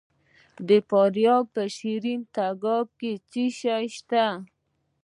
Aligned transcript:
د 0.67 0.69
فاریاب 0.89 1.45
په 1.55 1.63
شیرین 1.75 2.21
تګاب 2.35 2.87
کې 2.99 3.11
څه 3.29 3.43
شی 3.59 3.85
شته؟ 3.95 4.25